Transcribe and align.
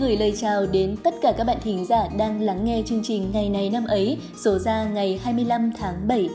gửi 0.00 0.16
lời 0.16 0.34
chào 0.40 0.66
đến 0.66 0.96
tất 1.04 1.14
cả 1.22 1.32
các 1.38 1.44
bạn 1.44 1.56
thính 1.64 1.86
giả 1.86 2.08
đang 2.18 2.42
lắng 2.42 2.64
nghe 2.64 2.82
chương 2.86 3.02
trình 3.04 3.30
ngày 3.32 3.48
này 3.48 3.70
năm 3.70 3.84
ấy, 3.84 4.18
số 4.36 4.58
ra 4.58 4.84
ngày 4.84 5.20
25 5.22 5.72
tháng 5.78 6.08
7. 6.08 6.28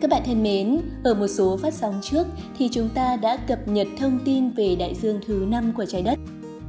Các 0.00 0.10
bạn 0.10 0.22
thân 0.26 0.42
mến, 0.42 0.80
ở 1.04 1.14
một 1.14 1.26
số 1.26 1.56
phát 1.56 1.74
sóng 1.74 2.00
trước 2.02 2.26
thì 2.58 2.68
chúng 2.72 2.88
ta 2.88 3.16
đã 3.16 3.36
cập 3.36 3.68
nhật 3.68 3.86
thông 3.98 4.18
tin 4.24 4.50
về 4.50 4.76
đại 4.78 4.94
dương 4.94 5.20
thứ 5.26 5.46
năm 5.48 5.72
của 5.76 5.84
trái 5.84 6.02
đất. 6.02 6.18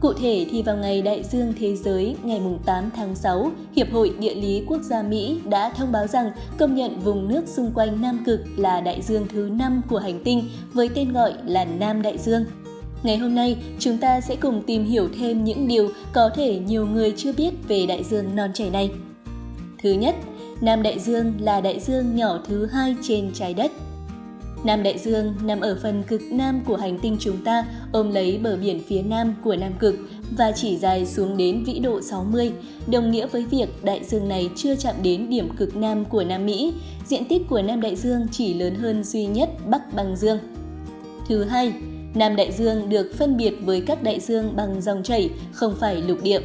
Cụ 0.02 0.14
thể 0.14 0.46
thì 0.52 0.62
vào 0.62 0.78
ngày 0.78 1.02
Đại 1.02 1.24
dương 1.24 1.54
Thế 1.60 1.76
giới 1.76 2.16
ngày 2.24 2.42
8 2.66 2.90
tháng 2.96 3.16
6, 3.16 3.52
Hiệp 3.76 3.92
hội 3.92 4.14
Địa 4.20 4.36
lý 4.36 4.64
Quốc 4.68 4.82
gia 4.82 5.02
Mỹ 5.02 5.40
đã 5.50 5.74
thông 5.78 5.92
báo 5.92 6.08
rằng 6.08 6.32
công 6.58 6.76
nhận 6.76 7.00
vùng 7.00 7.28
nước 7.28 7.48
xung 7.48 7.72
quanh 7.76 8.02
Nam 8.02 8.24
Cực 8.26 8.40
là 8.58 8.82
đại 8.82 9.02
dương 9.02 9.26
thứ 9.30 9.50
năm 9.52 9.82
của 9.90 10.00
hành 10.00 10.24
tinh 10.24 10.50
với 10.74 10.90
tên 10.96 11.14
gọi 11.14 11.34
là 11.46 11.66
Nam 11.66 12.02
Đại 12.02 12.18
Dương. 12.18 12.46
Ngày 13.04 13.18
hôm 13.18 13.36
nay, 13.36 13.58
chúng 13.80 13.98
ta 13.98 14.22
sẽ 14.22 14.36
cùng 14.36 14.62
tìm 14.68 14.86
hiểu 14.86 15.10
thêm 15.20 15.44
những 15.44 15.68
điều 15.68 15.90
có 16.14 16.30
thể 16.36 16.60
nhiều 16.60 16.86
người 16.86 17.14
chưa 17.18 17.34
biết 17.34 17.52
về 17.68 17.86
đại 17.86 18.04
dương 18.04 18.36
non 18.36 18.50
trẻ 18.54 18.70
này. 18.70 18.90
Thứ 19.84 19.92
nhất, 19.92 20.16
Nam 20.62 20.84
Đại 20.84 21.00
Dương 21.00 21.34
là 21.40 21.62
đại 21.62 21.80
dương 21.80 22.16
nhỏ 22.16 22.40
thứ 22.48 22.66
hai 22.66 22.96
trên 23.02 23.32
trái 23.34 23.54
đất. 23.54 23.72
Nam 24.64 24.84
Đại 24.84 24.98
Dương 24.98 25.34
nằm 25.44 25.60
ở 25.60 25.80
phần 25.84 26.04
cực 26.04 26.22
nam 26.32 26.62
của 26.66 26.76
hành 26.76 27.00
tinh 27.00 27.18
chúng 27.20 27.38
ta, 27.44 27.66
ôm 27.92 28.12
lấy 28.12 28.38
bờ 28.44 28.58
biển 28.58 28.82
phía 28.88 29.02
nam 29.02 29.36
của 29.44 29.56
Nam 29.56 29.74
Cực 29.80 29.96
và 30.38 30.52
chỉ 30.52 30.78
dài 30.78 31.06
xuống 31.06 31.38
đến 31.38 31.64
vĩ 31.64 31.80
độ 31.80 32.02
60, 32.02 32.52
đồng 32.88 33.12
nghĩa 33.12 33.28
với 33.28 33.46
việc 33.46 33.70
đại 33.84 34.04
dương 34.04 34.30
này 34.30 34.50
chưa 34.56 34.76
chạm 34.76 34.96
đến 35.04 35.30
điểm 35.30 35.50
cực 35.58 35.76
nam 35.76 36.06
của 36.06 36.24
Nam 36.24 36.46
Mỹ. 36.46 36.74
Diện 37.06 37.26
tích 37.26 37.42
của 37.50 37.62
Nam 37.62 37.82
Đại 37.82 37.96
Dương 37.96 38.28
chỉ 38.32 38.54
lớn 38.54 38.76
hơn 38.76 39.04
duy 39.04 39.26
nhất 39.26 39.50
Bắc 39.68 39.94
Băng 39.96 40.16
Dương. 40.16 40.40
Thứ 41.28 41.44
hai, 41.44 41.74
Nam 42.16 42.36
Đại 42.36 42.52
Dương 42.52 42.90
được 42.90 43.12
phân 43.18 43.38
biệt 43.38 43.54
với 43.62 43.82
các 43.82 44.04
đại 44.04 44.20
dương 44.20 44.56
bằng 44.56 44.82
dòng 44.82 45.04
chảy, 45.04 45.30
không 45.52 45.76
phải 45.80 46.02
lục 46.02 46.18
địa. 46.24 46.42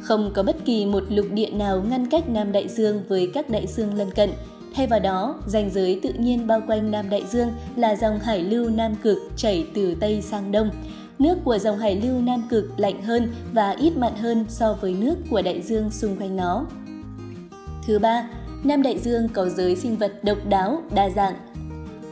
Không 0.00 0.30
có 0.34 0.42
bất 0.42 0.56
kỳ 0.64 0.86
một 0.86 1.04
lục 1.08 1.26
địa 1.32 1.50
nào 1.50 1.82
ngăn 1.90 2.10
cách 2.10 2.28
Nam 2.28 2.52
Đại 2.52 2.68
Dương 2.68 3.02
với 3.08 3.30
các 3.34 3.50
đại 3.50 3.66
dương 3.66 3.94
lân 3.94 4.10
cận. 4.10 4.30
Thay 4.74 4.86
vào 4.86 5.00
đó, 5.00 5.40
ranh 5.46 5.70
giới 5.70 6.00
tự 6.02 6.12
nhiên 6.12 6.46
bao 6.46 6.60
quanh 6.66 6.90
Nam 6.90 7.10
Đại 7.10 7.24
Dương 7.30 7.48
là 7.76 7.96
dòng 7.96 8.18
hải 8.18 8.40
lưu 8.40 8.70
Nam 8.70 8.94
Cực 9.02 9.18
chảy 9.36 9.66
từ 9.74 9.94
Tây 9.94 10.22
sang 10.22 10.52
Đông. 10.52 10.70
Nước 11.18 11.38
của 11.44 11.58
dòng 11.58 11.78
hải 11.78 12.00
lưu 12.00 12.20
Nam 12.20 12.42
Cực 12.50 12.70
lạnh 12.76 13.02
hơn 13.02 13.34
và 13.52 13.70
ít 13.70 13.96
mặn 13.96 14.14
hơn 14.14 14.44
so 14.48 14.78
với 14.80 14.94
nước 14.94 15.14
của 15.30 15.42
đại 15.42 15.62
dương 15.62 15.90
xung 15.90 16.16
quanh 16.16 16.36
nó. 16.36 16.66
Thứ 17.86 17.98
ba, 17.98 18.28
Nam 18.64 18.82
Đại 18.82 18.98
Dương 18.98 19.28
có 19.28 19.48
giới 19.48 19.76
sinh 19.76 19.96
vật 19.96 20.24
độc 20.24 20.38
đáo, 20.48 20.82
đa 20.94 21.10
dạng, 21.10 21.34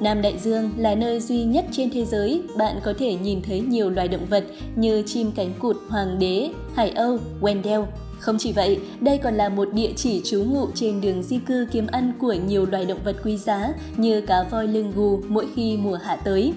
Nam 0.00 0.22
Đại 0.22 0.38
Dương 0.38 0.70
là 0.76 0.94
nơi 0.94 1.20
duy 1.20 1.44
nhất 1.44 1.64
trên 1.72 1.90
thế 1.90 2.04
giới 2.04 2.42
bạn 2.56 2.80
có 2.84 2.94
thể 2.98 3.14
nhìn 3.14 3.42
thấy 3.42 3.60
nhiều 3.60 3.90
loài 3.90 4.08
động 4.08 4.26
vật 4.30 4.44
như 4.76 5.02
chim 5.06 5.32
cánh 5.32 5.52
cụt 5.58 5.76
hoàng 5.88 6.18
đế, 6.18 6.50
hải 6.74 6.90
âu, 6.90 7.18
Wendell. 7.40 7.84
Không 8.18 8.38
chỉ 8.38 8.52
vậy, 8.52 8.78
đây 9.00 9.18
còn 9.18 9.34
là 9.34 9.48
một 9.48 9.68
địa 9.72 9.92
chỉ 9.96 10.20
trú 10.24 10.44
ngụ 10.44 10.66
trên 10.74 11.00
đường 11.00 11.22
di 11.22 11.38
cư 11.38 11.66
kiếm 11.72 11.86
ăn 11.86 12.12
của 12.18 12.32
nhiều 12.32 12.66
loài 12.66 12.84
động 12.84 12.98
vật 13.04 13.16
quý 13.24 13.36
giá 13.36 13.72
như 13.96 14.20
cá 14.20 14.42
voi 14.42 14.68
lưng 14.68 14.92
gù 14.96 15.20
mỗi 15.28 15.46
khi 15.54 15.76
mùa 15.76 15.98
hạ 16.02 16.16
tới. 16.16 16.52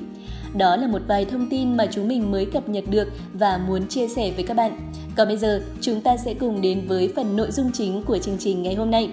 Đó 0.57 0.75
là 0.75 0.87
một 0.87 1.01
vài 1.07 1.25
thông 1.25 1.49
tin 1.49 1.77
mà 1.77 1.85
chúng 1.91 2.07
mình 2.07 2.31
mới 2.31 2.45
cập 2.45 2.69
nhật 2.69 2.83
được 2.89 3.07
và 3.33 3.57
muốn 3.67 3.87
chia 3.87 4.07
sẻ 4.07 4.31
với 4.35 4.43
các 4.43 4.57
bạn. 4.57 4.91
Còn 5.15 5.27
bây 5.27 5.37
giờ, 5.37 5.61
chúng 5.81 6.01
ta 6.01 6.17
sẽ 6.17 6.33
cùng 6.33 6.61
đến 6.61 6.81
với 6.87 7.13
phần 7.15 7.35
nội 7.35 7.51
dung 7.51 7.71
chính 7.73 8.03
của 8.03 8.17
chương 8.17 8.37
trình 8.39 8.63
ngày 8.63 8.75
hôm 8.75 8.91
nay. 8.91 9.09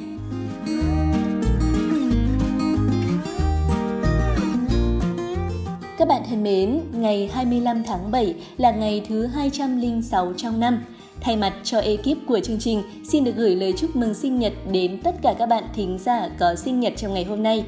Bạn 6.10 6.22
thân 6.30 6.42
mến, 6.42 6.80
ngày 6.92 7.30
25 7.32 7.82
tháng 7.84 8.10
7 8.10 8.34
là 8.56 8.70
ngày 8.70 9.02
thứ 9.08 9.26
206 9.26 10.32
trong 10.36 10.60
năm. 10.60 10.84
Thay 11.20 11.36
mặt 11.36 11.52
cho 11.64 11.78
ekip 11.78 12.18
của 12.26 12.40
chương 12.40 12.58
trình, 12.58 12.82
xin 13.08 13.24
được 13.24 13.36
gửi 13.36 13.56
lời 13.56 13.72
chúc 13.76 13.96
mừng 13.96 14.14
sinh 14.14 14.38
nhật 14.38 14.52
đến 14.72 15.00
tất 15.04 15.14
cả 15.22 15.34
các 15.38 15.46
bạn 15.46 15.64
thính 15.74 15.98
giả 15.98 16.28
có 16.38 16.54
sinh 16.54 16.80
nhật 16.80 16.92
trong 16.96 17.14
ngày 17.14 17.24
hôm 17.24 17.42
nay. 17.42 17.64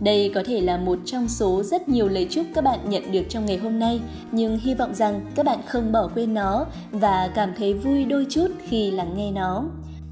Đây 0.00 0.30
có 0.34 0.42
thể 0.46 0.60
là 0.60 0.76
một 0.76 0.98
trong 1.04 1.28
số 1.28 1.62
rất 1.62 1.88
nhiều 1.88 2.08
lời 2.08 2.26
chúc 2.30 2.46
các 2.54 2.64
bạn 2.64 2.78
nhận 2.90 3.12
được 3.12 3.24
trong 3.28 3.46
ngày 3.46 3.56
hôm 3.56 3.78
nay, 3.78 4.00
nhưng 4.32 4.58
hy 4.58 4.74
vọng 4.74 4.94
rằng 4.94 5.20
các 5.34 5.46
bạn 5.46 5.58
không 5.66 5.92
bỏ 5.92 6.10
quên 6.14 6.34
nó 6.34 6.66
và 6.90 7.30
cảm 7.34 7.52
thấy 7.58 7.74
vui 7.74 8.04
đôi 8.04 8.26
chút 8.30 8.48
khi 8.68 8.90
lắng 8.90 9.14
nghe 9.16 9.30
nó. 9.30 9.64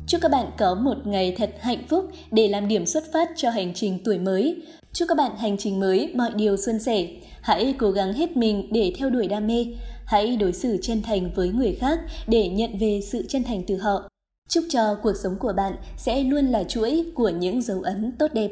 Chúc 0.07 0.21
các 0.23 0.31
bạn 0.31 0.47
có 0.59 0.75
một 0.75 0.97
ngày 1.05 1.35
thật 1.39 1.51
hạnh 1.61 1.83
phúc 1.89 2.11
để 2.31 2.49
làm 2.49 2.69
điểm 2.69 2.87
xuất 2.87 3.05
phát 3.13 3.29
cho 3.37 3.51
hành 3.51 3.75
trình 3.75 3.99
tuổi 4.05 4.19
mới. 4.19 4.63
Chúc 4.93 5.09
các 5.09 5.15
bạn 5.15 5.37
hành 5.37 5.57
trình 5.59 5.81
mới 5.81 6.13
mọi 6.15 6.31
điều 6.35 6.57
suôn 6.57 6.79
sẻ. 6.79 7.09
Hãy 7.41 7.75
cố 7.79 7.91
gắng 7.91 8.13
hết 8.13 8.37
mình 8.37 8.69
để 8.73 8.93
theo 8.97 9.11
đuổi 9.11 9.27
đam 9.27 9.47
mê. 9.47 9.67
Hãy 10.05 10.37
đối 10.37 10.53
xử 10.53 10.79
chân 10.83 11.03
thành 11.03 11.31
với 11.35 11.49
người 11.49 11.77
khác 11.81 12.01
để 12.27 12.49
nhận 12.49 12.79
về 12.79 13.01
sự 13.03 13.25
chân 13.29 13.45
thành 13.45 13.63
từ 13.67 13.77
họ. 13.77 14.09
Chúc 14.49 14.65
cho 14.69 14.95
cuộc 15.03 15.13
sống 15.23 15.37
của 15.39 15.53
bạn 15.57 15.73
sẽ 15.97 16.23
luôn 16.23 16.47
là 16.47 16.65
chuỗi 16.65 17.05
của 17.15 17.29
những 17.29 17.63
dấu 17.63 17.81
ấn 17.81 18.13
tốt 18.19 18.31
đẹp. 18.35 18.51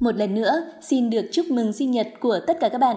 Một 0.00 0.16
lần 0.16 0.34
nữa, 0.34 0.62
xin 0.80 1.10
được 1.10 1.28
chúc 1.32 1.46
mừng 1.46 1.72
sinh 1.72 1.90
nhật 1.90 2.08
của 2.20 2.38
tất 2.46 2.56
cả 2.60 2.68
các 2.68 2.78
bạn. 2.78 2.96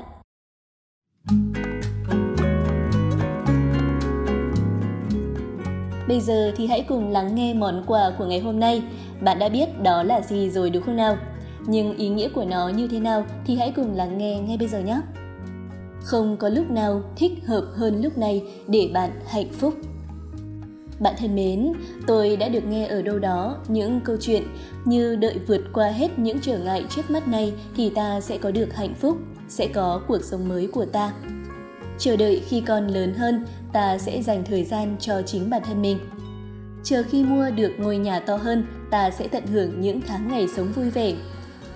Bây 6.08 6.19
giờ 6.19 6.52
thì 6.56 6.68
hãy 6.68 6.85
cùng 6.88 7.09
lắng 7.12 7.35
nghe 7.35 7.53
món 7.53 7.84
quà 7.88 8.12
của 8.18 8.25
ngày 8.25 8.40
hôm 8.40 8.59
nay. 8.59 8.84
Bạn 9.22 9.40
đã 9.40 9.50
biết 9.50 9.81
đó 9.81 10.03
là 10.03 10.22
gì 10.22 10.50
rồi 10.50 10.69
đúng 10.69 10.84
không 10.84 10.96
nào? 10.96 11.18
Nhưng 11.67 11.97
ý 11.97 12.09
nghĩa 12.09 12.29
của 12.29 12.45
nó 12.45 12.69
như 12.69 12.88
thế 12.88 12.99
nào 12.99 13.25
thì 13.45 13.55
hãy 13.55 13.73
cùng 13.75 13.95
lắng 13.95 14.17
nghe 14.17 14.39
ngay 14.39 14.57
bây 14.57 14.67
giờ 14.67 14.79
nhé. 14.79 15.01
Không 16.03 16.38
có 16.38 16.49
lúc 16.49 16.72
nào 16.72 17.01
thích 17.16 17.31
hợp 17.45 17.66
hơn 17.75 18.01
lúc 18.01 18.17
này 18.17 18.44
để 18.67 18.89
bạn 18.94 19.11
hạnh 19.27 19.49
phúc. 19.51 19.73
Bạn 20.99 21.16
thân 21.17 21.35
mến, 21.35 21.73
tôi 22.07 22.38
đã 22.38 22.49
được 22.49 22.66
nghe 22.66 22.88
ở 22.88 23.01
đâu 23.01 23.19
đó 23.19 23.57
những 23.67 24.01
câu 24.03 24.17
chuyện 24.19 24.44
như 24.85 25.16
đợi 25.16 25.39
vượt 25.47 25.61
qua 25.73 25.88
hết 25.88 26.19
những 26.19 26.39
trở 26.41 26.59
ngại 26.59 26.85
trước 26.89 27.11
mắt 27.11 27.27
này 27.27 27.53
thì 27.75 27.89
ta 27.89 28.22
sẽ 28.22 28.38
có 28.38 28.51
được 28.51 28.75
hạnh 28.75 28.93
phúc, 28.93 29.17
sẽ 29.49 29.67
có 29.67 30.01
cuộc 30.07 30.23
sống 30.23 30.49
mới 30.49 30.67
của 30.67 30.85
ta. 30.85 31.13
Chờ 31.97 32.16
đợi 32.16 32.41
khi 32.47 32.61
con 32.61 32.88
lớn 32.88 33.13
hơn, 33.13 33.45
ta 33.73 33.97
sẽ 33.97 34.22
dành 34.22 34.43
thời 34.45 34.63
gian 34.63 34.95
cho 34.99 35.22
chính 35.22 35.49
bản 35.49 35.61
thân 35.66 35.81
mình. 35.81 35.97
Chờ 36.83 37.03
khi 37.09 37.23
mua 37.23 37.49
được 37.49 37.72
ngôi 37.78 37.97
nhà 37.97 38.19
to 38.19 38.35
hơn, 38.35 38.66
ta 38.91 39.11
sẽ 39.11 39.28
tận 39.28 39.43
hưởng 39.45 39.81
những 39.81 40.01
tháng 40.07 40.28
ngày 40.28 40.47
sống 40.47 40.72
vui 40.75 40.89
vẻ. 40.89 41.13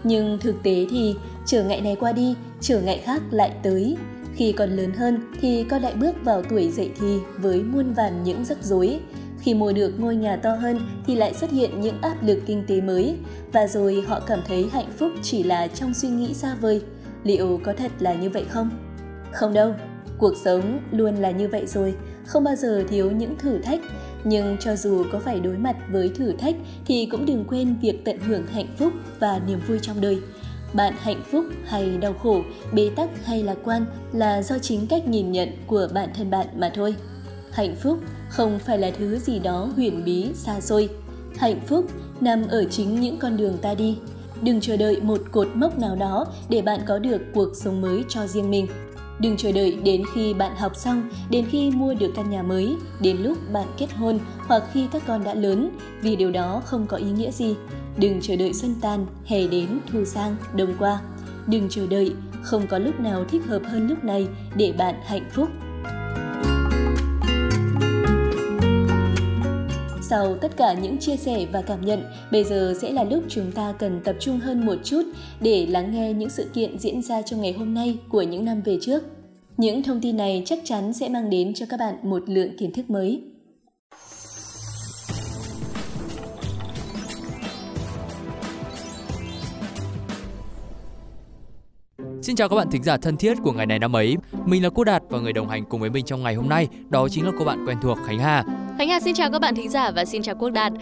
Nhưng 0.08 0.38
thực 0.40 0.64
tế 0.64 0.86
thì 0.90 1.16
trở 1.46 1.64
ngại 1.64 1.82
này 1.82 1.96
qua 2.00 2.12
đi, 2.12 2.36
trở 2.62 2.82
ngại 2.82 3.02
khác 3.06 3.22
lại 3.32 3.52
tới. 3.64 3.98
Khi 4.36 4.52
còn 4.52 4.70
lớn 4.70 4.92
hơn 4.92 5.20
thì 5.42 5.66
con 5.70 5.82
lại 5.82 5.94
bước 5.94 6.16
vào 6.24 6.42
tuổi 6.42 6.72
dậy 6.72 6.92
thì 7.00 7.18
với 7.38 7.64
muôn 7.64 7.94
vàn 7.94 8.24
những 8.24 8.46
rắc 8.46 8.58
rối. 8.64 9.00
Khi 9.40 9.54
mua 9.54 9.74
được 9.74 10.00
ngôi 10.00 10.16
nhà 10.16 10.36
to 10.36 10.52
hơn 10.56 10.80
thì 11.08 11.16
lại 11.16 11.34
xuất 11.34 11.52
hiện 11.52 11.82
những 11.82 12.02
áp 12.02 12.24
lực 12.24 12.40
kinh 12.46 12.64
tế 12.68 12.82
mới 12.82 13.18
và 13.54 13.68
rồi 13.68 14.04
họ 14.08 14.20
cảm 14.20 14.40
thấy 14.48 14.70
hạnh 14.72 14.92
phúc 14.98 15.12
chỉ 15.22 15.44
là 15.44 15.68
trong 15.68 15.94
suy 15.94 16.10
nghĩ 16.10 16.34
xa 16.34 16.56
vời. 16.62 16.82
Liệu 17.24 17.60
có 17.64 17.74
thật 17.74 17.92
là 18.00 18.14
như 18.14 18.30
vậy 18.30 18.46
không? 18.50 18.70
Không 19.32 19.54
đâu, 19.54 19.74
cuộc 20.18 20.34
sống 20.44 20.80
luôn 20.92 21.16
là 21.16 21.32
như 21.32 21.48
vậy 21.48 21.66
rồi, 21.68 21.94
không 22.26 22.44
bao 22.44 22.56
giờ 22.56 22.84
thiếu 22.90 23.12
những 23.12 23.36
thử 23.38 23.58
thách, 23.58 23.80
nhưng 24.26 24.58
cho 24.60 24.76
dù 24.76 25.06
có 25.12 25.20
phải 25.20 25.40
đối 25.40 25.58
mặt 25.58 25.76
với 25.92 26.10
thử 26.10 26.32
thách 26.32 26.56
thì 26.86 27.08
cũng 27.12 27.26
đừng 27.26 27.46
quên 27.46 27.76
việc 27.82 28.06
tận 28.06 28.20
hưởng 28.20 28.48
hạnh 28.48 28.76
phúc 28.78 28.94
và 29.20 29.42
niềm 29.48 29.60
vui 29.68 29.80
trong 29.82 30.02
đời. 30.02 30.20
Bạn 30.74 30.94
hạnh 31.00 31.22
phúc 31.32 31.46
hay 31.66 31.98
đau 31.98 32.14
khổ, 32.14 32.42
bế 32.74 32.90
tắc 32.96 33.26
hay 33.26 33.44
lạc 33.44 33.58
quan 33.64 33.86
là 34.14 34.42
do 34.42 34.60
chính 34.60 34.88
cách 34.88 35.08
nhìn 35.08 35.32
nhận 35.32 35.50
của 35.68 35.88
bản 35.94 36.10
thân 36.16 36.30
bạn 36.30 36.48
mà 36.58 36.72
thôi. 36.76 36.96
Hạnh 37.52 37.76
phúc 37.76 38.00
không 38.30 38.60
phải 38.60 38.78
là 38.78 38.92
thứ 38.98 39.20
gì 39.20 39.40
đó 39.40 39.70
huyền 39.76 40.04
bí, 40.06 40.32
xa 40.34 40.62
xôi. 40.62 40.90
Hạnh 41.38 41.60
phúc 41.68 41.86
nằm 42.22 42.48
ở 42.48 42.64
chính 42.64 43.02
những 43.02 43.18
con 43.18 43.38
đường 43.38 43.58
ta 43.62 43.74
đi. 43.74 43.98
Đừng 44.42 44.62
chờ 44.62 44.78
đợi 44.78 45.02
một 45.02 45.22
cột 45.32 45.48
mốc 45.54 45.80
nào 45.80 45.96
đó 45.96 46.26
để 46.50 46.62
bạn 46.62 46.80
có 46.88 47.00
được 47.00 47.22
cuộc 47.34 47.50
sống 47.56 47.82
mới 47.82 48.04
cho 48.10 48.28
riêng 48.28 48.52
mình. 48.52 48.68
Đừng 49.20 49.38
chờ 49.38 49.52
đợi 49.52 49.78
đến 49.84 50.04
khi 50.14 50.34
bạn 50.34 50.56
học 50.56 50.76
xong, 50.76 51.10
đến 51.30 51.46
khi 51.52 51.72
mua 51.72 51.94
được 51.94 52.12
căn 52.16 52.30
nhà 52.30 52.44
mới, 52.44 52.76
đến 53.02 53.18
lúc 53.18 53.38
bạn 53.54 53.68
kết 53.78 53.94
hôn 53.94 54.20
hoặc 54.48 54.64
khi 54.74 54.88
các 54.92 55.04
con 55.08 55.24
đã 55.24 55.34
lớn, 55.34 55.70
vì 56.02 56.16
điều 56.16 56.32
đó 56.32 56.62
không 56.66 56.88
có 56.88 56.98
ý 56.98 57.12
nghĩa 57.12 57.32
gì. 57.32 57.56
Đừng 57.98 58.22
chờ 58.22 58.36
đợi 58.36 58.54
xuân 58.54 58.76
tan, 58.82 59.06
hè 59.26 59.48
đến, 59.48 59.80
thu 59.92 60.06
sang, 60.06 60.36
đông 60.56 60.74
qua. 60.80 61.00
Đừng 61.48 61.70
chờ 61.70 61.88
đợi, 61.88 62.14
không 62.44 62.68
có 62.68 62.78
lúc 62.78 63.00
nào 63.00 63.26
thích 63.26 63.46
hợp 63.46 63.62
hơn 63.66 63.88
lúc 63.88 64.04
này 64.04 64.28
để 64.56 64.74
bạn 64.78 64.96
hạnh 65.06 65.30
phúc. 65.32 65.50
Sau 70.10 70.38
tất 70.42 70.58
cả 70.58 70.74
những 70.74 70.98
chia 70.98 71.18
sẻ 71.18 71.46
và 71.52 71.62
cảm 71.62 71.86
nhận, 71.86 72.04
bây 72.32 72.44
giờ 72.44 72.74
sẽ 72.82 72.92
là 72.92 73.04
lúc 73.04 73.24
chúng 73.30 73.52
ta 73.52 73.74
cần 73.80 74.02
tập 74.04 74.16
trung 74.20 74.40
hơn 74.40 74.66
một 74.66 74.76
chút 74.84 75.02
để 75.40 75.66
lắng 75.66 75.92
nghe 75.92 76.14
những 76.14 76.30
sự 76.30 76.50
kiện 76.54 76.80
diễn 76.80 77.02
ra 77.02 77.22
trong 77.22 77.42
ngày 77.42 77.54
hôm 77.54 77.74
nay 77.74 77.98
của 78.10 78.22
những 78.22 78.46
năm 78.46 78.62
về 78.62 78.78
trước. 78.82 79.04
Những 79.58 79.84
thông 79.84 80.02
tin 80.02 80.18
này 80.18 80.44
chắc 80.46 80.60
chắn 80.64 80.94
sẽ 80.94 81.10
mang 81.10 81.30
đến 81.30 81.54
cho 81.54 81.66
các 81.70 81.80
bạn 81.80 81.96
một 82.04 82.24
lượng 82.28 82.58
kiến 82.58 82.74
thức 82.74 82.90
mới. 82.90 83.22
Xin 92.22 92.36
chào 92.36 92.50
các 92.50 92.56
bạn 92.56 92.72
thính 92.72 92.84
giả 92.84 92.98
thân 92.98 93.18
thiết 93.18 93.38
của 93.44 93.52
ngày 93.52 93.66
này 93.66 93.80
năm 93.80 93.96
ấy. 93.96 94.16
Mình 94.46 94.64
là 94.64 94.70
Cô 94.76 94.84
Đạt 94.84 95.04
và 95.10 95.20
người 95.20 95.34
đồng 95.34 95.50
hành 95.50 95.66
cùng 95.70 95.82
với 95.82 95.90
mình 95.90 96.06
trong 96.06 96.24
ngày 96.24 96.36
hôm 96.36 96.50
nay 96.50 96.68
đó 96.90 97.08
chính 97.10 97.26
là 97.26 97.32
cô 97.40 97.46
bạn 97.46 97.66
quen 97.68 97.78
thuộc 97.82 97.98
Khánh 98.06 98.20
Hà. 98.20 98.44
Khánh 98.78 98.90
Hà 98.90 99.00
xin 99.00 99.16
chào 99.16 99.32
các 99.32 99.40
bạn 99.40 99.56
thính 99.56 99.70
giả 99.70 99.92
và 99.92 100.06
xin 100.06 100.24
chào 100.24 100.36
Quốc 100.36 100.50
Đạt. 100.50 100.74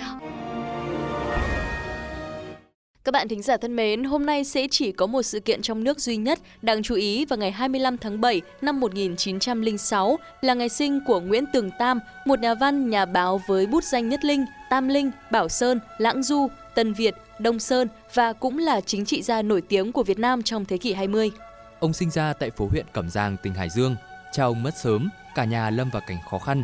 Các 3.04 3.12
bạn 3.12 3.28
thính 3.28 3.42
giả 3.42 3.58
thân 3.58 3.76
mến, 3.76 4.04
hôm 4.04 4.26
nay 4.26 4.44
sẽ 4.44 4.68
chỉ 4.72 4.92
có 4.92 5.08
một 5.08 5.24
sự 5.24 5.40
kiện 5.40 5.62
trong 5.62 5.84
nước 5.84 6.00
duy 6.00 6.18
nhất 6.18 6.40
đáng 6.62 6.84
chú 6.84 6.96
ý 6.96 7.26
vào 7.26 7.38
ngày 7.38 7.52
25 7.52 7.98
tháng 7.98 8.22
7 8.22 8.42
năm 8.62 8.80
1906 8.80 10.18
là 10.42 10.54
ngày 10.54 10.70
sinh 10.70 11.00
của 11.06 11.20
Nguyễn 11.20 11.46
Tường 11.54 11.70
Tam, 11.80 12.00
một 12.26 12.40
nhà 12.40 12.54
văn, 12.54 12.90
nhà 12.90 13.06
báo 13.06 13.42
với 13.48 13.66
bút 13.66 13.84
danh 13.84 14.10
Nhất 14.10 14.26
Linh, 14.26 14.46
Tam 14.70 14.88
Linh, 14.88 15.12
Bảo 15.32 15.50
Sơn, 15.50 15.80
Lãng 15.98 16.24
Du, 16.24 16.48
Tân 16.76 16.94
Việt, 16.94 17.16
Đông 17.40 17.60
Sơn 17.60 17.88
và 18.14 18.34
cũng 18.34 18.58
là 18.58 18.82
chính 18.82 19.06
trị 19.06 19.22
gia 19.22 19.42
nổi 19.42 19.62
tiếng 19.62 19.92
của 19.92 20.04
Việt 20.04 20.20
Nam 20.20 20.44
trong 20.44 20.66
thế 20.66 20.78
kỷ 20.78 20.94
20. 20.94 21.32
Ông 21.80 21.94
sinh 21.94 22.12
ra 22.12 22.34
tại 22.34 22.50
phố 22.50 22.68
huyện 22.72 22.86
Cẩm 22.94 23.10
Giang, 23.10 23.38
tỉnh 23.44 23.54
Hải 23.54 23.70
Dương. 23.70 23.96
Cha 24.32 24.44
ông 24.44 24.64
mất 24.64 24.72
sớm, 24.84 25.10
cả 25.36 25.46
nhà 25.46 25.70
lâm 25.70 25.90
vào 25.90 26.02
cảnh 26.08 26.18
khó 26.30 26.40
khăn. 26.40 26.64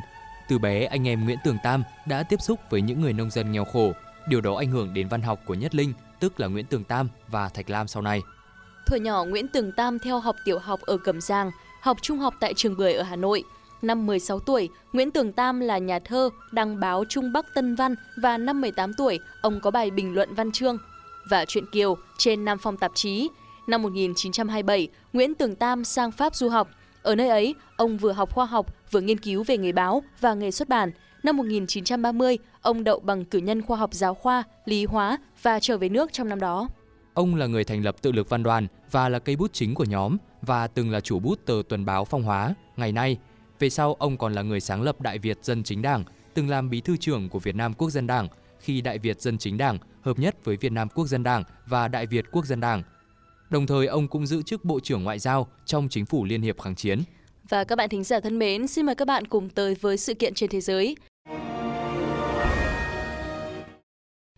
Từ 0.50 0.60
bé, 0.60 0.86
anh 0.86 1.08
em 1.08 1.26
Nguyễn 1.26 1.38
Tường 1.44 1.58
Tam 1.64 1.84
đã 2.06 2.24
tiếp 2.24 2.42
xúc 2.42 2.60
với 2.70 2.82
những 2.82 3.02
người 3.02 3.14
nông 3.14 3.30
dân 3.30 3.52
nghèo 3.52 3.66
khổ. 3.66 3.94
Điều 4.28 4.42
đó 4.42 4.56
ảnh 4.56 4.72
hưởng 4.72 4.94
đến 4.94 5.08
văn 5.08 5.22
học 5.22 5.40
của 5.46 5.54
Nhất 5.54 5.76
Linh, 5.76 5.94
tức 6.20 6.40
là 6.40 6.48
Nguyễn 6.48 6.66
Tường 6.66 6.84
Tam 6.84 7.10
và 7.28 7.50
Thạch 7.50 7.70
Lam 7.70 7.88
sau 7.88 8.02
này. 8.02 8.22
Thuở 8.86 8.98
nhỏ 8.98 9.24
Nguyễn 9.24 9.48
Tường 9.48 9.72
Tam 9.72 10.00
theo 10.00 10.20
học 10.20 10.36
tiểu 10.46 10.60
học 10.60 10.80
ở 10.82 10.98
Cẩm 10.98 11.22
Giang, 11.22 11.52
học 11.82 11.98
trung 12.02 12.20
học 12.20 12.34
tại 12.40 12.54
trường 12.54 12.78
Bưởi 12.78 12.94
ở 12.94 13.04
Hà 13.04 13.16
Nội. 13.16 13.44
Năm 13.82 14.06
16 14.06 14.40
tuổi, 14.40 14.70
Nguyễn 14.94 15.12
Tường 15.12 15.34
Tam 15.34 15.60
là 15.60 15.78
nhà 15.78 16.00
thơ, 16.00 16.30
đăng 16.52 16.80
báo 16.80 17.04
Trung 17.10 17.34
Bắc 17.34 17.46
Tân 17.54 17.76
Văn 17.76 17.96
và 18.18 18.38
năm 18.38 18.62
18 18.62 18.94
tuổi, 18.94 19.20
ông 19.42 19.60
có 19.60 19.72
bài 19.72 19.92
bình 19.92 20.14
luận 20.14 20.34
văn 20.36 20.52
chương 20.52 20.78
và 21.30 21.46
truyện 21.46 21.66
Kiều 21.72 21.98
trên 22.18 22.46
Nam 22.46 22.58
Phong 22.62 22.78
tạp 22.78 22.92
chí. 22.96 23.30
Năm 23.68 23.82
1927, 23.82 24.88
Nguyễn 25.14 25.36
Tường 25.36 25.56
Tam 25.56 25.84
sang 25.84 26.12
Pháp 26.12 26.36
du 26.36 26.50
học. 26.50 26.70
Ở 27.04 27.16
nơi 27.16 27.30
ấy, 27.30 27.56
ông 27.76 27.98
vừa 27.98 28.12
học 28.12 28.34
khoa 28.34 28.46
học, 28.46 28.76
vừa 28.92 29.02
nghiên 29.02 29.20
cứu 29.20 29.44
về 29.44 29.58
nghề 29.58 29.72
báo 29.72 30.04
và 30.20 30.34
nghề 30.34 30.52
xuất 30.52 30.70
bản. 30.70 30.92
Năm 31.24 31.38
1930, 31.38 32.38
ông 32.62 32.84
đậu 32.84 33.00
bằng 33.00 33.26
cử 33.26 33.40
nhân 33.40 33.62
khoa 33.62 33.78
học 33.78 33.94
giáo 33.94 34.14
khoa, 34.14 34.44
lý 34.66 34.86
hóa 34.86 35.18
và 35.42 35.60
trở 35.60 35.78
về 35.78 35.90
nước 35.90 36.14
trong 36.14 36.30
năm 36.30 36.40
đó. 36.40 36.68
Ông 37.14 37.36
là 37.36 37.48
người 37.48 37.64
thành 37.64 37.84
lập 37.84 37.96
tự 38.02 38.12
lực 38.12 38.30
văn 38.30 38.44
đoàn 38.44 38.68
và 38.92 39.10
là 39.10 39.20
cây 39.20 39.36
bút 39.36 39.54
chính 39.54 39.76
của 39.76 39.84
nhóm 39.84 40.18
và 40.42 40.68
từng 40.68 40.92
là 40.92 41.00
chủ 41.00 41.20
bút 41.20 41.40
tờ 41.46 41.62
tuần 41.70 41.86
báo 41.86 42.06
Phong 42.06 42.24
Hóa. 42.24 42.54
Ngày 42.78 42.92
nay, 42.92 43.18
về 43.60 43.70
sau 43.70 43.94
ông 43.94 44.18
còn 44.18 44.34
là 44.34 44.42
người 44.42 44.60
sáng 44.60 44.82
lập 44.82 45.02
Đại 45.02 45.20
Việt 45.20 45.38
Dân 45.42 45.64
Chính 45.64 45.82
Đảng, 45.82 46.04
từng 46.34 46.50
làm 46.50 46.70
bí 46.70 46.82
thư 46.82 46.98
trưởng 46.98 47.30
của 47.30 47.40
Việt 47.40 47.56
Nam 47.56 47.74
Quốc 47.74 47.90
dân 47.90 48.08
Đảng 48.08 48.28
khi 48.60 48.82
Đại 48.82 49.00
Việt 49.00 49.22
Dân 49.22 49.38
Chính 49.38 49.58
Đảng 49.58 49.78
hợp 50.02 50.20
nhất 50.20 50.36
với 50.46 50.58
Việt 50.58 50.72
Nam 50.72 50.90
Quốc 50.90 51.08
dân 51.08 51.24
Đảng 51.24 51.44
và 51.66 51.88
Đại 51.88 52.06
Việt 52.06 52.26
Quốc 52.32 52.46
dân 52.46 52.60
Đảng. 52.60 52.84
Đồng 53.50 53.68
thời 53.68 53.88
ông 53.88 54.08
cũng 54.08 54.26
giữ 54.26 54.42
chức 54.42 54.66
Bộ 54.66 54.80
trưởng 54.80 55.04
Ngoại 55.04 55.20
giao 55.20 55.48
trong 55.66 55.90
chính 55.90 56.06
phủ 56.06 56.26
Liên 56.26 56.42
hiệp 56.42 56.62
kháng 56.62 56.76
chiến. 56.76 57.04
Và 57.50 57.64
các 57.64 57.76
bạn 57.76 57.90
thính 57.90 58.04
giả 58.04 58.20
thân 58.20 58.40
mến, 58.40 58.68
xin 58.68 58.86
mời 58.86 58.96
các 58.96 59.08
bạn 59.08 59.28
cùng 59.28 59.50
tới 59.50 59.76
với 59.82 59.98
sự 59.98 60.14
kiện 60.14 60.34
trên 60.34 60.50
thế 60.50 60.62
giới. 60.62 60.96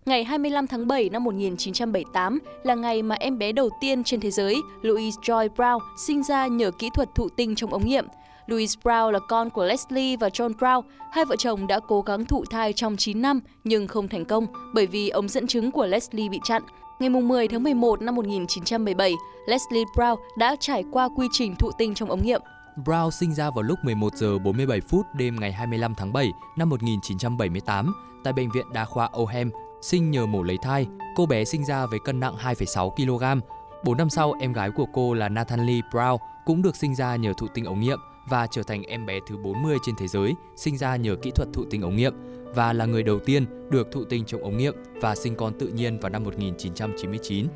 Ngày 0.06 0.24
25 0.24 0.68
tháng 0.68 0.88
7 0.88 1.10
năm 1.10 1.24
1978 1.24 2.40
là 2.64 2.76
ngày 2.76 3.02
mà 3.04 3.16
em 3.16 3.38
bé 3.38 3.52
đầu 3.52 3.70
tiên 3.82 4.04
trên 4.04 4.20
thế 4.20 4.32
giới, 4.32 4.56
Louise 4.82 5.18
Joy 5.22 5.50
Brown, 5.56 5.80
sinh 5.98 6.24
ra 6.24 6.48
nhờ 6.48 6.72
kỹ 6.72 6.90
thuật 6.94 7.10
thụ 7.16 7.30
tinh 7.38 7.56
trong 7.56 7.74
ống 7.74 7.88
nghiệm. 7.88 8.06
Louise 8.48 8.80
Brown 8.84 9.12
là 9.12 9.20
con 9.20 9.50
của 9.50 9.66
Leslie 9.66 10.18
và 10.18 10.28
John 10.28 10.54
Brown. 10.54 10.82
Hai 11.12 11.26
vợ 11.26 11.36
chồng 11.36 11.68
đã 11.68 11.80
cố 11.88 12.02
gắng 12.02 12.26
thụ 12.26 12.46
thai 12.50 12.74
trong 12.74 12.98
9 12.98 13.22
năm 13.22 13.40
nhưng 13.64 13.88
không 13.88 14.08
thành 14.08 14.26
công 14.26 14.48
bởi 14.74 14.88
vì 14.88 15.10
ống 15.10 15.28
dẫn 15.28 15.48
chứng 15.48 15.72
của 15.72 15.86
Leslie 15.86 16.30
bị 16.30 16.40
chặn. 16.44 16.62
Ngày 17.02 17.10
10 17.10 17.48
tháng 17.48 17.64
11 17.64 18.02
năm 18.02 18.16
1917, 18.16 19.14
Leslie 19.46 19.84
Brown 19.96 20.16
đã 20.38 20.56
trải 20.60 20.84
qua 20.92 21.10
quy 21.16 21.28
trình 21.32 21.56
thụ 21.56 21.72
tinh 21.78 21.94
trong 21.94 22.10
ống 22.10 22.24
nghiệm. 22.24 22.42
Brown 22.86 23.10
sinh 23.10 23.34
ra 23.34 23.50
vào 23.50 23.64
lúc 23.64 23.80
11 23.84 24.14
giờ 24.16 24.40
47 24.40 24.82
phút 24.82 25.06
đêm 25.14 25.36
ngày 25.40 25.52
25 25.52 25.96
tháng 25.96 26.14
7 26.14 26.32
năm 26.56 26.70
1978 26.70 27.94
tại 28.24 28.34
bệnh 28.34 28.52
viện 28.52 28.66
đa 28.74 28.86
khoa 28.86 29.10
Ohem, 29.22 29.52
sinh 29.82 30.12
nhờ 30.12 30.26
mổ 30.26 30.44
lấy 30.44 30.58
thai. 30.62 30.88
Cô 31.16 31.26
bé 31.26 31.46
sinh 31.46 31.66
ra 31.66 31.86
với 31.86 32.00
cân 32.06 32.20
nặng 32.20 32.36
2,6 32.44 32.90
kg. 32.90 33.42
4 33.84 33.98
năm 33.98 34.10
sau, 34.10 34.34
em 34.40 34.54
gái 34.54 34.72
của 34.72 34.86
cô 34.94 35.14
là 35.14 35.30
Nathalie 35.30 35.82
Brown 35.92 36.18
cũng 36.46 36.62
được 36.62 36.76
sinh 36.76 36.96
ra 36.96 37.16
nhờ 37.16 37.34
thụ 37.38 37.48
tinh 37.54 37.66
ống 37.66 37.80
nghiệm 37.80 38.00
và 38.30 38.48
trở 38.52 38.64
thành 38.64 38.84
em 38.84 39.06
bé 39.06 39.20
thứ 39.28 39.38
40 39.38 39.78
trên 39.86 39.96
thế 40.00 40.08
giới 40.08 40.34
sinh 40.56 40.78
ra 40.78 40.96
nhờ 40.96 41.16
kỹ 41.16 41.32
thuật 41.36 41.50
thụ 41.54 41.66
tinh 41.70 41.82
ống 41.82 41.96
nghiệm 41.96 42.14
và 42.56 42.74
là 42.74 42.86
người 42.86 43.04
đầu 43.04 43.20
tiên 43.20 43.46
được 43.70 43.88
thụ 43.92 44.04
tinh 44.04 44.26
trong 44.26 44.44
ống 44.44 44.58
nghiệm 44.58 44.74
và 45.02 45.16
sinh 45.16 45.36
con 45.36 45.54
tự 45.60 45.68
nhiên 45.68 46.00
vào 46.00 46.10
năm 46.10 46.24
1999. 46.24 47.48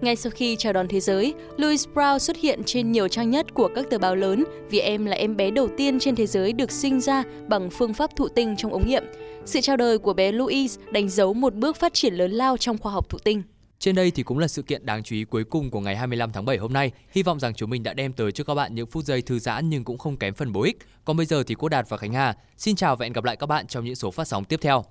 Ngay 0.00 0.16
sau 0.16 0.32
khi 0.34 0.56
chào 0.56 0.72
đón 0.72 0.88
thế 0.88 1.00
giới, 1.00 1.34
Louis 1.56 1.86
Brown 1.94 2.18
xuất 2.18 2.36
hiện 2.36 2.62
trên 2.66 2.92
nhiều 2.92 3.08
trang 3.08 3.30
nhất 3.30 3.54
của 3.54 3.68
các 3.74 3.90
tờ 3.90 3.98
báo 3.98 4.16
lớn 4.16 4.44
vì 4.70 4.78
em 4.78 5.06
là 5.06 5.16
em 5.16 5.36
bé 5.36 5.50
đầu 5.50 5.68
tiên 5.76 5.98
trên 5.98 6.16
thế 6.16 6.26
giới 6.26 6.52
được 6.52 6.70
sinh 6.70 7.00
ra 7.00 7.22
bằng 7.48 7.70
phương 7.70 7.94
pháp 7.94 8.16
thụ 8.16 8.28
tinh 8.28 8.54
trong 8.56 8.72
ống 8.72 8.86
nghiệm. 8.86 9.04
Sự 9.44 9.60
chào 9.60 9.76
đời 9.76 9.98
của 9.98 10.12
bé 10.12 10.32
Louis 10.32 10.78
đánh 10.90 11.08
dấu 11.08 11.34
một 11.34 11.54
bước 11.54 11.76
phát 11.76 11.94
triển 11.94 12.14
lớn 12.14 12.30
lao 12.30 12.56
trong 12.56 12.78
khoa 12.78 12.92
học 12.92 13.08
thụ 13.08 13.18
tinh. 13.18 13.42
Trên 13.78 13.94
đây 13.94 14.10
thì 14.10 14.22
cũng 14.22 14.38
là 14.38 14.48
sự 14.48 14.62
kiện 14.62 14.86
đáng 14.86 15.02
chú 15.02 15.16
ý 15.16 15.24
cuối 15.24 15.44
cùng 15.44 15.70
của 15.70 15.80
ngày 15.80 15.96
25 15.96 16.32
tháng 16.32 16.44
7 16.44 16.56
hôm 16.56 16.72
nay. 16.72 16.90
Hy 17.10 17.22
vọng 17.22 17.40
rằng 17.40 17.54
chúng 17.54 17.70
mình 17.70 17.82
đã 17.82 17.94
đem 17.94 18.12
tới 18.12 18.32
cho 18.32 18.44
các 18.44 18.54
bạn 18.54 18.74
những 18.74 18.86
phút 18.86 19.04
giây 19.04 19.22
thư 19.22 19.38
giãn 19.38 19.68
nhưng 19.68 19.84
cũng 19.84 19.98
không 19.98 20.16
kém 20.16 20.34
phần 20.34 20.52
bổ 20.52 20.62
ích. 20.62 20.78
Còn 21.04 21.16
bây 21.16 21.26
giờ 21.26 21.42
thì 21.46 21.54
Cô 21.58 21.68
Đạt 21.68 21.88
và 21.88 21.96
Khánh 21.96 22.12
Hà 22.12 22.34
xin 22.56 22.76
chào 22.76 22.96
và 22.96 23.04
hẹn 23.04 23.12
gặp 23.12 23.24
lại 23.24 23.36
các 23.36 23.46
bạn 23.46 23.66
trong 23.66 23.84
những 23.84 23.94
số 23.94 24.10
phát 24.10 24.28
sóng 24.28 24.44
tiếp 24.44 24.60
theo. 24.62 24.84